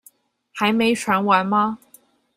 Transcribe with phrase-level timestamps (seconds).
[0.55, 1.77] 還沒傳完嗎？